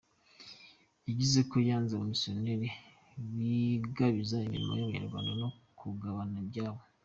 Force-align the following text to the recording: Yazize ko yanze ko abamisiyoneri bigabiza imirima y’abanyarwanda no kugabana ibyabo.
Yazize 1.05 1.39
ko 1.49 1.55
yanze 1.69 1.91
ko 1.93 1.97
abamisiyoneri 1.99 2.67
bigabiza 3.35 4.35
imirima 4.43 4.71
y’abanyarwanda 4.75 5.31
no 5.41 5.49
kugabana 5.79 6.37
ibyabo. 6.43 6.81